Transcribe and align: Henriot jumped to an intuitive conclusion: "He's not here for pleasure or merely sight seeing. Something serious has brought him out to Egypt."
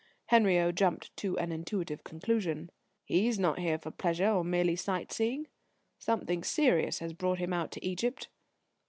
Henriot 0.29 0.73
jumped 0.73 1.15
to 1.17 1.37
an 1.37 1.51
intuitive 1.51 2.03
conclusion: 2.03 2.71
"He's 3.03 3.37
not 3.37 3.59
here 3.59 3.77
for 3.77 3.91
pleasure 3.91 4.31
or 4.31 4.43
merely 4.43 4.75
sight 4.75 5.11
seeing. 5.13 5.45
Something 5.99 6.43
serious 6.43 6.97
has 6.97 7.13
brought 7.13 7.37
him 7.37 7.53
out 7.53 7.69
to 7.73 7.85
Egypt." 7.85 8.27